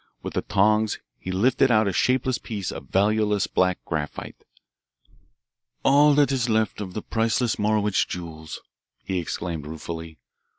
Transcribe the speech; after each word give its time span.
With 0.23 0.33
the 0.33 0.41
tongs 0.41 0.97
he 1.19 1.31
lifted 1.31 1.69
out 1.69 1.87
a 1.87 1.93
shapeless 1.93 2.39
piece 2.39 2.71
of 2.71 2.87
valueless 2.89 3.45
black 3.45 3.77
graphite. 3.85 4.43
"All 5.85 6.15
that 6.15 6.31
is 6.31 6.49
left 6.49 6.81
of 6.81 6.95
the 6.95 7.03
priceless 7.03 7.57
Morowitch 7.59 8.07
jewels," 8.07 8.61
he 9.03 9.19
exclaimed 9.19 9.67
ruefully. 9.67 10.17